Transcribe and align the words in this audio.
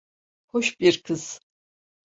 Hoş 0.45 0.79
bir 0.79 1.03
kız. 1.03 1.39